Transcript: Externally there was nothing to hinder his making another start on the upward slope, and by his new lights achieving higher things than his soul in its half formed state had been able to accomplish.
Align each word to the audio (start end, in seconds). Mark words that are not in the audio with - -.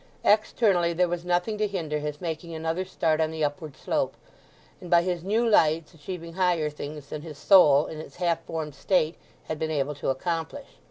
Externally 0.23 0.93
there 0.93 1.07
was 1.07 1.23
nothing 1.23 1.59
to 1.59 1.67
hinder 1.67 1.99
his 1.99 2.19
making 2.19 2.55
another 2.55 2.85
start 2.85 3.21
on 3.21 3.29
the 3.29 3.43
upward 3.43 3.77
slope, 3.77 4.15
and 4.81 4.89
by 4.89 5.03
his 5.03 5.23
new 5.23 5.47
lights 5.47 5.93
achieving 5.93 6.33
higher 6.33 6.71
things 6.71 7.09
than 7.09 7.21
his 7.21 7.37
soul 7.37 7.85
in 7.85 7.99
its 7.99 8.15
half 8.15 8.43
formed 8.43 8.73
state 8.73 9.15
had 9.43 9.59
been 9.59 9.69
able 9.69 9.93
to 9.93 10.09
accomplish. 10.09 10.65